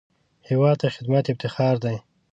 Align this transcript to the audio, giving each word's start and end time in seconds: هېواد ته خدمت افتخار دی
هېواد 0.49 0.77
ته 0.81 0.87
خدمت 0.95 1.25
افتخار 1.33 1.75
دی 1.83 1.97